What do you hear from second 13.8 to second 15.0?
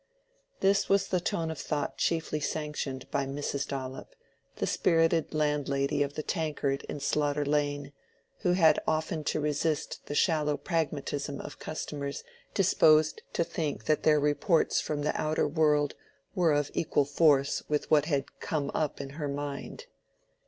that their reports